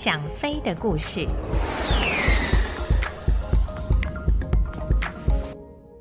[0.00, 1.26] 想飞的故事。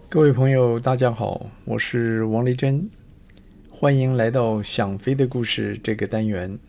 [0.07, 2.87] 各位朋友，大家好，我是王丽珍，
[3.71, 6.59] 欢迎来到《想飞的故事》这个单元。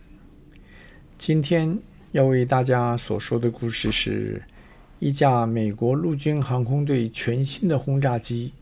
[1.18, 1.78] 今天
[2.12, 4.42] 要为大家所说的故事是
[4.98, 8.54] 一架美国陆军航空队全新的轰炸机。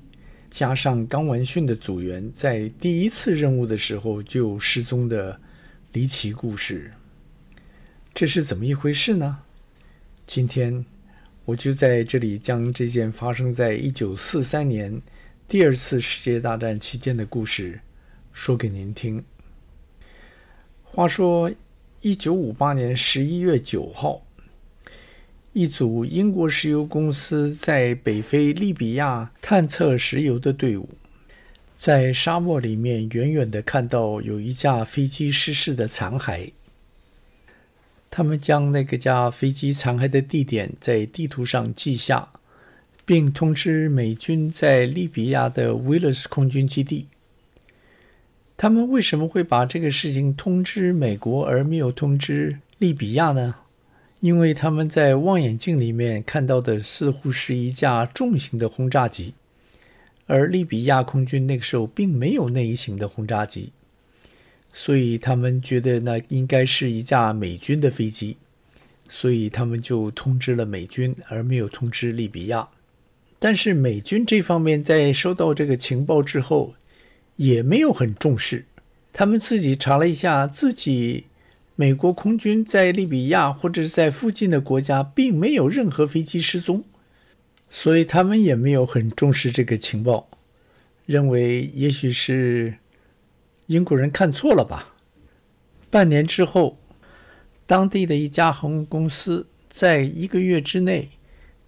[0.51, 5.41] 加上刚完训的组员在第一次任务的时候就失踪的
[5.93, 6.91] 离奇故事，
[8.17, 9.41] 这是怎么一回事呢？
[10.27, 10.87] 今天
[11.45, 15.03] 我就在这里将这件发生在一九四三年
[15.47, 17.79] 第二次世界大战期间的故事
[18.33, 19.23] 说给您听。
[20.83, 21.53] 话说，
[22.01, 24.23] 一九五八年十一月九号。
[25.53, 30.89] 一组英国石油公司在北非利比亚探测石油的队伍，
[31.77, 36.53] 在沙漠里面远远地看到有一架飞机失事的残骸。
[38.17, 42.31] 他们将那个架飞机残骸的地点在地图上记下，
[43.05, 47.09] 并通知美军在利比亚的威勒斯空军基地。
[48.57, 53.57] 他们为什么会把这个事情通知美国而没有通知利比亚呢？
[54.21, 59.35] 因为他们在望远镜里面看到的似乎是一架重型的轰炸机，
[60.25, 63.73] 而利比亚空军那个时候并没有那一型的轰炸机，
[64.79, 68.37] 所以他们觉得那应该是一架美军的飞机，
[69.09, 72.69] 所以他们就通知了美军，而没有通知利比亚。
[73.39, 76.75] 但是美军这方面在收到这个情报之后，
[77.37, 78.67] 也没有很重视，
[79.15, 81.25] 他们自己查了一下自己。
[81.79, 86.85] 美国空军在利比亚或者是在附近的国家，并没有任何飞机失踪，
[87.71, 90.29] 所以他们也没有很重视这个情报，
[91.07, 92.77] 认为也许是
[93.67, 94.95] 英国人看错了吧。
[95.91, 96.77] 半年之后，
[97.67, 101.11] 当地的一家航空公司在一个月之内，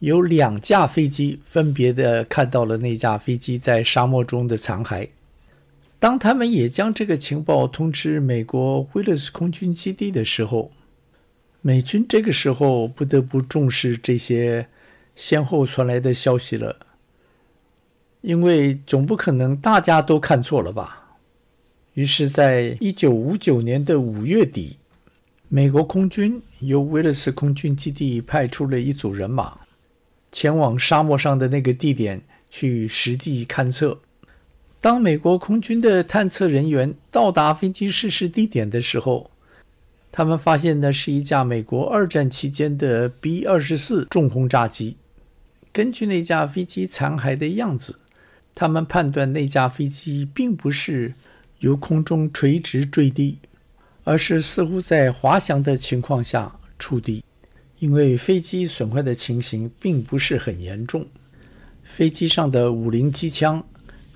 [0.01, 5.09] 有两架飞机分别的看到了那架飞机在沙漠中的残骸。
[5.99, 10.71] 当他们也将这个情报通知美国威勒斯空军基地的时候，
[11.61, 14.69] 美军这个时候不得不重视这些
[15.17, 16.77] 先后传来的消息了，
[18.21, 21.08] 因为总不可能大家都看错了吧？
[21.99, 24.77] 于是，在一九五九年的五月底，
[25.49, 29.59] 美国空军由威勒斯空军基地派出了一组人马，
[30.31, 33.99] 前往沙漠上的那个地点去实地勘测。
[34.81, 39.29] 当美国空军的探测人员到达飞机失事地点的时候，
[40.13, 44.97] 他们发现的是一架美国二战期间的 B-24 重轰炸机。
[45.73, 47.97] 根据那架飞机残骸的样子，
[48.55, 51.15] 他们判断那架飞机并不是
[51.61, 53.39] 由空中垂直坠地，
[54.05, 57.25] 而是似乎在滑翔的情况下触地。
[57.79, 61.07] 因为飞机损坏的情形并不是很严重，
[61.85, 63.65] 飞机上的五零机枪。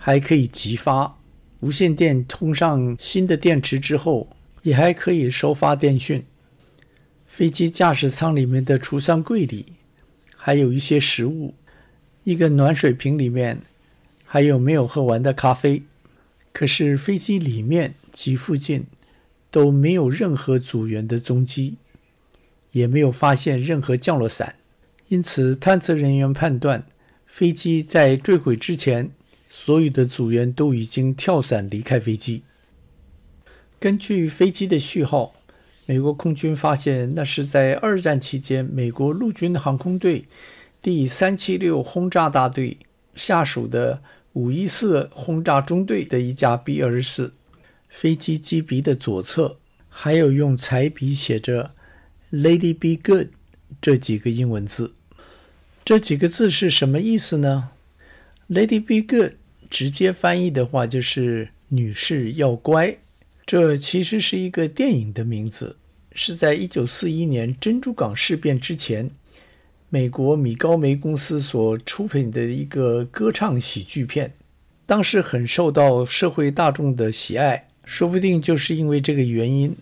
[0.04, 1.16] 还可以急发，
[1.60, 4.28] 无线电通上新的电池之后，
[4.62, 6.24] 也还可以收发电讯。
[7.24, 9.66] 飞机驾驶舱里面的储藏柜里
[10.34, 11.54] 还有一些食物，
[12.24, 13.60] 一个暖水瓶里面
[14.24, 15.84] 还有没有喝完的咖啡。
[16.52, 18.86] 可是飞机里面及附近
[19.50, 21.76] 都没有任何组员的踪迹，
[22.72, 24.56] 也没有发现任何降落伞，
[25.08, 26.86] 因此探测人员判断
[27.26, 29.10] 飞机在坠毁之前。
[29.54, 32.42] 所有的组员都已经跳伞离开飞机。
[33.78, 35.34] 根据飞机的序号，
[35.84, 40.24] 美国空军发现那是在二战期间美国陆军航空队
[40.80, 42.78] 第三七六轰炸大队
[43.14, 47.32] 下属的五一四轰炸中队的一架 B 二十四。
[47.88, 49.58] 飞机机鼻的左侧
[49.90, 51.72] 还有用彩笔写着
[52.32, 53.28] “Lady Be Good”
[53.82, 54.94] 这几个英文字。
[55.84, 57.70] 这几个字是什么意思呢
[58.48, 59.34] ？“Lady Be Good”。
[59.68, 62.98] 直接翻译的话就是“女士要乖”，
[63.46, 65.76] 这其实是一个电影的名字，
[66.14, 69.10] 是在一九四一年珍珠港事变之前，
[69.94, 74.32] 美国米高梅公司所出品的一个歌唱喜剧片，
[74.86, 79.76] 当时很受到社会大众的喜爱，说不定就是因为这个原因，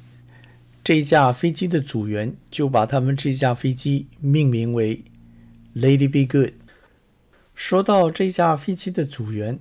[0.82, 5.04] 这架飞机的组员就把他们这架飞机命名为
[5.76, 6.54] “Lady Be Good”。
[7.54, 9.60] 说到这架飞机的组员。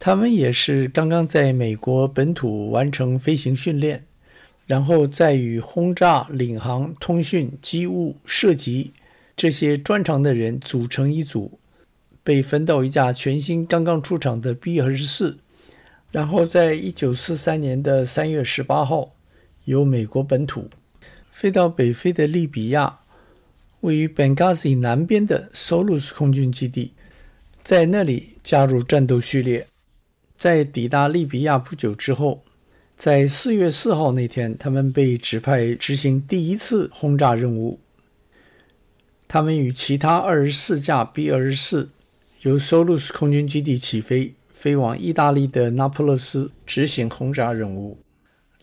[0.00, 4.04] 他们也是刚刚在美国本土完成飞行训练，
[4.66, 8.92] 然后再与轰炸、领航、通讯、机务、射击
[9.36, 11.58] 这些专长的人组成一组，
[12.22, 15.38] 被分到一架全新刚刚出厂的 B 二十四，
[16.10, 19.14] 然后在一九四三年的三月十八号，
[19.64, 20.70] 由美国本土
[21.30, 23.00] 飞到北非的利比亚，
[23.80, 26.92] 位于 Benghazi 南边的 Solus 空军基地，
[27.62, 29.66] 在那里加入战斗序列。
[30.36, 32.44] 在抵达利比亚不久之后，
[32.96, 37.80] 在四月四号那天，他们被指派执行第一次轰炸任务。
[39.26, 41.90] 他们与其他二十四架 B 二十四
[42.42, 47.98] 由 Solus 空军基地起飞，飞往意大利的那不勒斯执行轰炸任务。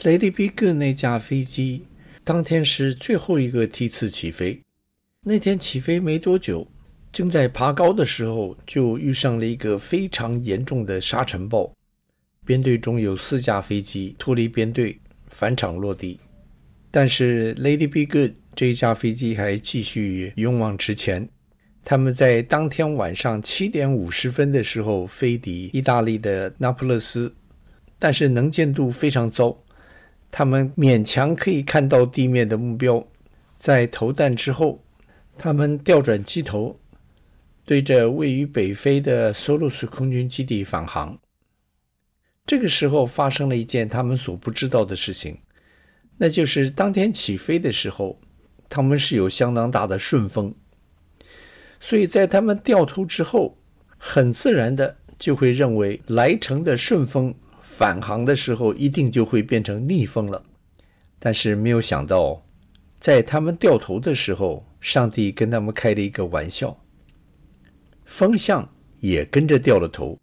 [0.01, 1.85] Lady Be Good 那架飞机
[2.23, 4.61] 当天是最后一个梯次起飞。
[5.23, 6.67] 那天起飞没多久，
[7.11, 11.71] 正在爬高的时候，就遇上了一个非常严重的沙尘暴。
[12.43, 14.97] 编队中有四架飞机脱离编队
[15.27, 16.19] 返场落地，
[16.89, 18.31] 但是 Lady Be Good
[18.61, 21.27] 这一架飞机还继续勇往直前。
[21.83, 27.33] 他们在当天晚上七点五十分的时候飞抵意大利的那不勒斯，
[27.97, 29.57] 但是能见度非常糟，
[30.29, 33.03] 他们勉强可以看到地面的目标。
[33.57, 34.83] 在投弹之后，
[35.39, 36.79] 他们调转机头，
[37.65, 41.17] 对着位于北非的索鲁斯空军基地返航。
[42.45, 45.39] 这个时候发生了一件他们所不知道的事情，
[46.17, 48.21] 那就是当天起飞的时候，
[48.71, 50.55] 他们是有相当大的顺风，
[51.77, 53.57] 所以在他们掉头之后，
[53.97, 60.41] 很自然的就会认为来程的顺风返航的时候一定就会变成逆风了。
[61.19, 62.45] 但是没有想到，
[62.97, 66.81] 在他们掉头的时候，上帝跟他们开了一个玩笑，
[68.05, 70.17] 风向也跟着掉了头。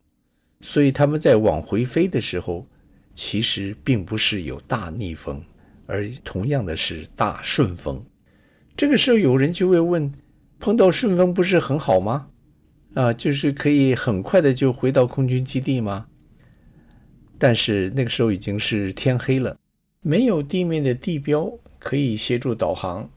[0.62, 2.66] 所以他们在往回飞的时候，
[3.14, 5.44] 其实并不是有大逆风，
[5.86, 8.02] 而同样的是大顺风。
[8.78, 10.12] 这个时候有人就会问：
[10.60, 12.28] 碰到顺风不是很好吗？
[12.94, 16.06] 啊，就是可以很快的就回到空军基地吗？
[17.38, 19.56] 但是那个时候已经是天黑了，
[20.00, 23.10] 没有地面的地标可以协助导航，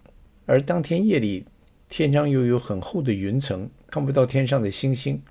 [0.48, 1.46] 而当天夜里
[1.88, 5.22] 天上又有很厚的云层，看不到天上的星星。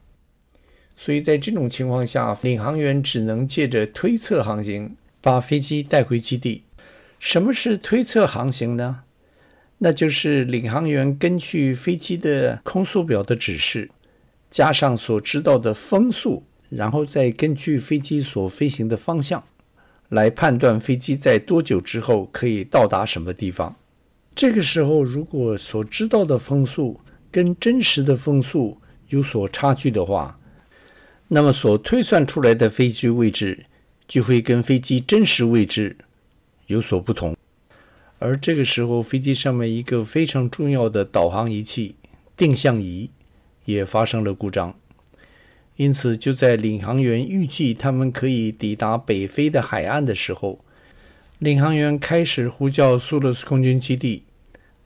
[0.94, 6.62] 所以在这种情况下，领航员只能借着推测航行把飞机带回基地。
[7.18, 9.02] 什么是推测航行呢？
[9.82, 13.90] 那就是领航员根据飞机的空速表的指示，
[14.50, 19.42] 加上所知道的风速，然后再根据飞机所飞行的方向，
[20.10, 23.74] 来判断飞机在多久之后可以到达什么地方。
[24.34, 27.00] 这个时候，如果所知道的风速
[27.30, 28.78] 跟真实的风速
[29.08, 30.38] 有所差距的话，
[31.28, 33.66] 那么所推算出来的飞机位置
[34.06, 35.96] 就会跟飞机真实位置
[36.66, 37.36] 有所不同，
[38.20, 41.96] 而这个时候飞机上面一个非常重要的导航仪器
[42.36, 43.10] 定向仪
[43.64, 44.76] 也发生了故障，
[45.74, 50.64] 因此就在领航员预计他们可以抵达北非的海岸的时候，
[51.38, 54.22] 领航员开始呼叫苏勒斯空军基地，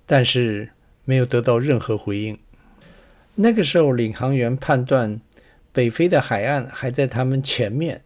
[0.06, 0.70] 但是
[1.04, 2.38] 没有得到任何回应。
[3.34, 5.20] 那个时候领航员判断。
[5.74, 8.04] 北非的海岸还在他们前面，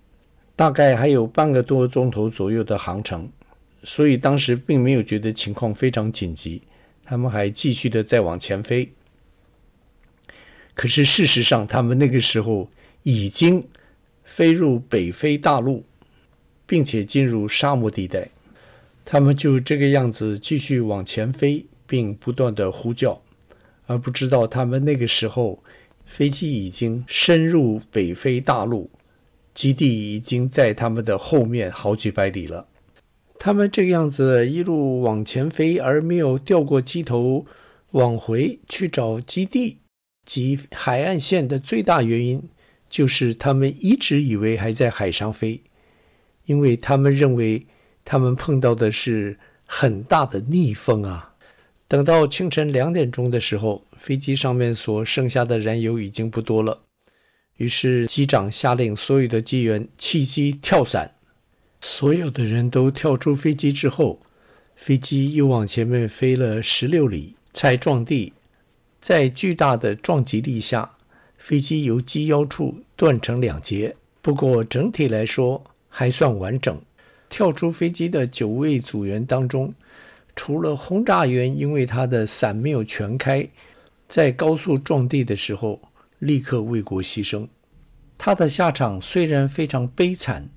[0.56, 3.30] 大概还有半个多钟头左右的航程，
[3.82, 6.62] 所以当时并没有觉得情况非常紧急，
[7.04, 8.92] 他们还继续的再往前飞。
[10.75, 12.70] 可是事实上，他们那个时候
[13.02, 13.66] 已经
[14.25, 15.84] 飞入北非大陆，
[16.66, 18.28] 并且进入沙漠地带，
[19.04, 23.23] 他们就这个样子继续往前飞，并不断的呼叫，
[23.87, 25.62] 而不知道他们那个时候。
[26.11, 28.90] 飞机已经深入北非大陆，
[29.52, 32.66] 基地已经在他们的后面好几百里了。
[33.38, 37.47] 他们这个样子一路往前飞，而没有掉过机头
[37.92, 39.78] 往回去找基地
[40.25, 42.42] 及海岸线的最大原因，
[42.90, 45.62] 就是他们一直以为还在海上飞，
[46.47, 47.66] 因为他们认为
[48.04, 51.35] 他们碰到的是很大的逆风啊。
[51.87, 56.80] 等到清晨两点钟的时候，飞机上面所剩下的燃油已经不多了。
[57.57, 61.14] 于是机长下令所有的机员弃机跳伞。
[61.80, 64.20] 所有的人都跳出飞机之后，
[64.75, 68.32] 飞机又往前面飞了十六里才撞地。
[69.00, 70.90] 在巨大的撞击力下，
[71.37, 73.94] 飞机由机腰处断成两截。
[74.20, 76.80] 不过整体来说还算完整。
[77.28, 79.73] 跳出飞机的九位组员当中，
[80.35, 83.47] 除了轰炸员，因为他的伞没有全开，
[84.08, 85.80] 在高速撞地的时候
[86.18, 87.47] 立刻为国牺牲。
[88.16, 90.49] 他的下场虽然非常悲惨，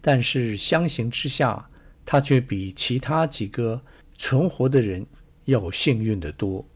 [0.00, 1.68] 但是相形之下，
[2.04, 3.80] 他却比其他几个
[4.16, 5.06] 存活的人
[5.44, 6.66] 要幸运得多，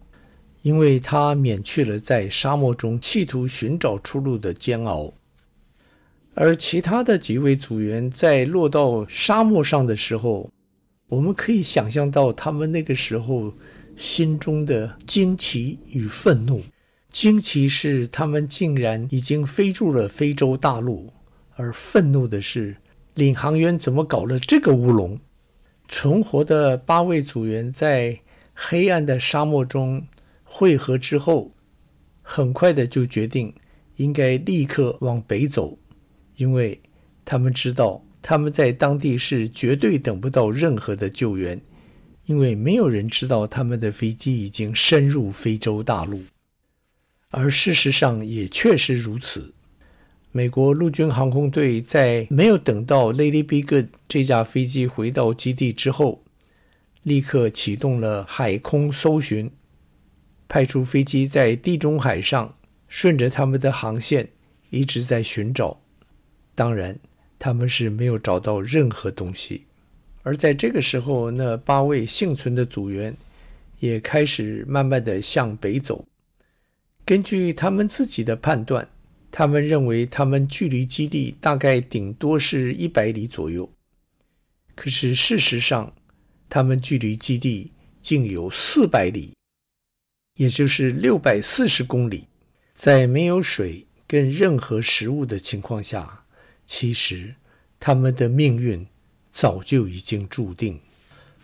[0.62, 5.12] 因为他免去了在沙漠中企图寻找出路的煎熬。
[6.35, 10.50] 而其他的几位组员在落到沙漠上的时候，
[11.09, 13.54] 我们可以想象到他们那个时候
[13.97, 16.62] 心中的惊奇与愤怒。
[17.12, 21.12] 惊奇是他们竟然已经飞入了非洲大陆，
[21.54, 22.76] 而愤怒的是
[23.14, 25.18] 领航员怎么搞了这个乌龙。
[25.87, 28.18] 存活的八位组员在
[28.54, 30.06] 黑暗的沙漠中
[30.42, 31.52] 汇合之后，
[32.23, 33.54] 很快的就决定
[33.97, 35.78] 应该立刻往北走，
[36.37, 36.80] 因为
[37.25, 41.61] 他们知道他们在当地是绝对等不到任何的救援，
[42.25, 46.23] 因为没有人知道他们的飞机已经深入非洲大陆。
[47.28, 49.52] 而事实上也确实如此。
[50.37, 56.25] 美国陆军航空队在没有等到 Lady Be Good 这架飞机回到基地之后，
[57.05, 59.53] 立刻启动了海空搜寻，
[60.49, 62.57] 派出飞机在地中海上
[62.88, 64.31] 顺着他们的航线
[64.71, 65.81] 一直在寻找。
[66.57, 66.99] 当然，
[67.38, 69.67] 他们是没有找到任何东西。
[70.25, 73.17] 而在这个时候，那八位幸存的组员
[73.79, 76.05] 也开始慢慢的向北走。
[77.05, 78.88] 根据他们自己的判断，
[79.37, 83.69] 他们认为他们距离基地大概顶多是一百里左右。
[84.76, 85.93] 可是事实上，
[86.49, 89.35] 他们距离基地竟有四百里，
[90.37, 92.29] 也就是六百四十公里。
[92.76, 96.25] 在没有水跟任何食物的情况下，
[96.64, 97.35] 其实
[97.81, 98.87] 他们的命运
[99.33, 100.79] 早就已经注定。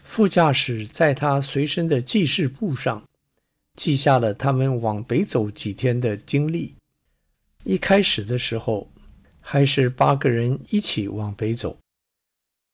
[0.04, 3.02] 副驾驶在他随身的记事簿上。
[3.74, 6.74] 记下了他们往北走几天的经历。
[7.64, 8.90] 一开始的时候，
[9.40, 11.78] 还是八个人一起往北走，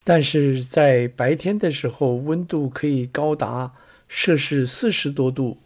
[0.03, 3.73] 但是在白天的时候，温度可以高达
[4.07, 5.57] 摄氏四十多度，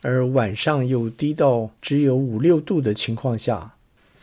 [0.00, 3.76] 而晚上又低到只有五六度的情况下，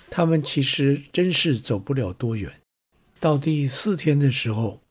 [0.10, 2.52] 他们其实真是走不了多远。
[3.20, 4.82] 到第四天的时候，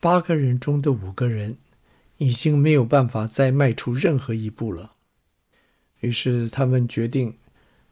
[0.00, 1.58] 八个人中的五个人
[2.16, 4.92] 已经没有办法再迈出任何一步了。
[6.00, 7.36] 于是他们决定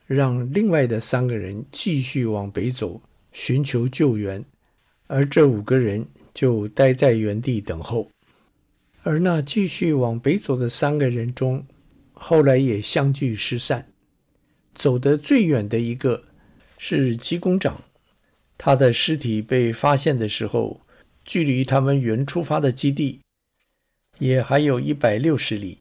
[0.07, 3.01] 让另外的三个人继续往北走，
[3.33, 4.43] 寻求救援，
[5.07, 8.09] 而这五个人就待在原地等候。
[9.03, 11.67] 而那继续往北走的三个人中，
[12.13, 13.91] 后来也相继失散。
[14.73, 16.23] 走得最远的一个
[16.77, 17.83] 是机工长，
[18.57, 20.79] 他的尸体被发现的时候，
[21.25, 23.19] 距离他们原出发的基地
[24.19, 25.79] 也还有一百六十里，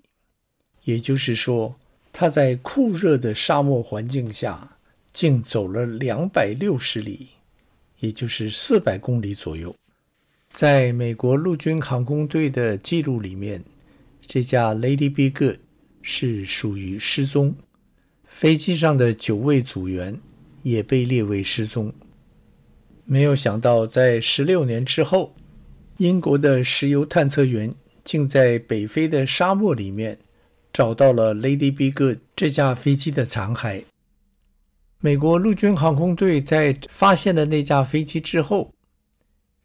[0.82, 1.76] 也就是说。
[2.18, 4.78] 他在酷热的沙漠环境下，
[5.12, 7.28] 竟走了两百六十里，
[7.98, 9.76] 也就是四百公里左右。
[10.50, 13.62] 在美国陆军航空队的记录里面，
[14.26, 15.58] 这架 Lady Be Good
[16.00, 17.54] 是属于失踪，
[18.24, 20.18] 飞机上的九位组员
[20.62, 21.92] 也被列为失踪。
[23.04, 25.34] 没有想到，在十六年之后，
[25.98, 30.18] 英国的石油探测员竟在北非的沙漠里面。
[30.76, 33.84] 找到了 Lady Be Good 这架飞机的残骸。
[35.00, 38.74] 美国陆军航空队在发现了那架飞机之后，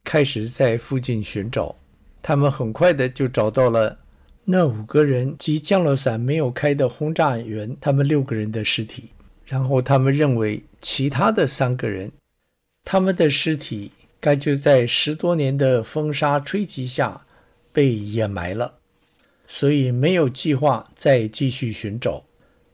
[0.05, 1.75] 开始在附近寻找。
[2.21, 3.99] 他们很快的就找到了
[4.45, 9.09] 那五个人及降落伞没有开的轰炸员，他们六个人的尸体。
[9.45, 12.09] 然后他们认为其他的三个人，
[12.85, 13.91] 他们的尸体
[14.21, 17.25] 该就在十多年的风沙吹击下
[17.73, 18.75] 被掩埋了。
[19.53, 22.23] 所以没有计划再继续寻找。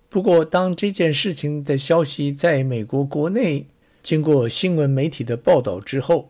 [0.10, 3.66] 不过，当这件事情的消息在美国国内
[4.04, 6.30] 经过新闻媒体的报道之后，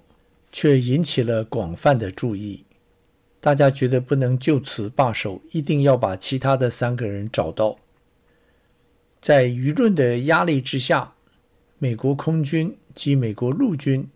[0.49, 2.63] 却引起了广泛的注意。
[3.41, 7.77] 大家觉得不能就此罢手，一定要把其他的三个人找到。
[9.19, 11.13] 在舆论的压力之下，
[11.77, 14.07] 美国空军及美国陆军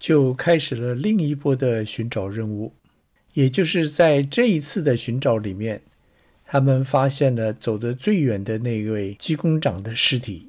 [0.00, 2.72] 就开始了另一波的寻找任务。
[3.34, 5.82] 也就是在这一次的寻找里面，
[6.46, 10.48] 他们发现了走得最远的那位机工长的尸体。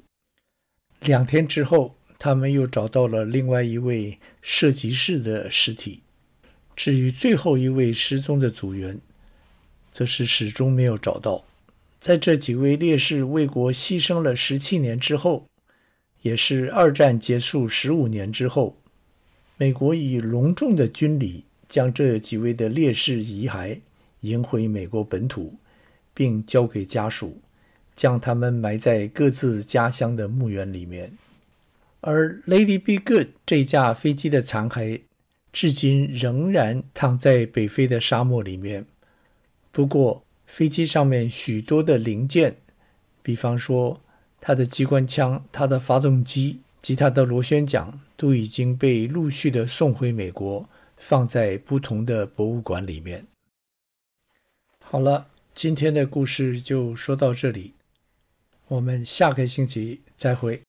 [1.00, 6.00] 两天之后，他们又找到了另外一位射击士的尸体。
[6.74, 9.00] 至于最后一位失踪的组员，
[9.90, 11.44] 则是始终没有找到。
[12.00, 15.46] 在这几位烈士为国牺牲了十七年之后，
[16.22, 18.76] 也是二战结束十五年之后，
[19.56, 21.44] 美国以隆重的军礼。
[21.72, 23.78] 将这几位的烈士遗骸
[24.20, 25.54] 迎回美国本土，
[26.12, 27.40] 并交给家属，
[27.96, 31.16] 将他们埋在各自家乡的墓园里面。
[32.02, 35.00] 而 Lady Be Good 这架飞机的残骸，
[35.50, 38.84] 至今仍然躺在北非的沙漠里面。
[39.70, 42.56] 不过，飞机上面许多的零件，
[43.22, 44.02] 比方说
[44.42, 50.68] 它的机关枪、它的发动机及它的螺旋桨，都已经被陆续的送回美国。
[51.04, 53.26] 放在不同的博物馆里面。
[54.78, 57.74] 好了，今天的故事就说到这里，
[58.68, 60.62] 我们下个星期再会。